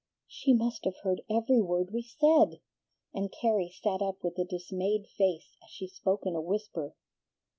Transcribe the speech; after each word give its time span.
"She 0.27 0.51
must 0.55 0.83
have 0.85 0.97
heard 1.03 1.21
every 1.29 1.61
word 1.61 1.91
we 1.93 2.01
said!" 2.01 2.59
and 3.13 3.31
Carrie 3.31 3.69
sat 3.83 4.01
up 4.01 4.23
with 4.23 4.35
a 4.39 4.45
dismayed 4.45 5.05
face 5.05 5.55
as 5.63 5.69
she 5.69 5.87
spoke 5.87 6.25
in 6.25 6.35
a 6.35 6.41
whisper. 6.41 6.95